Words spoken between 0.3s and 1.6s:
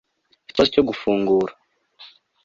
mfite ikibazo cyo gufungura